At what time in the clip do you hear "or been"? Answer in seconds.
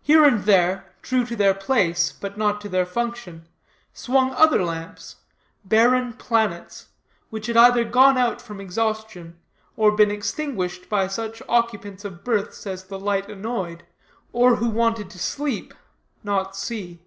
9.76-10.10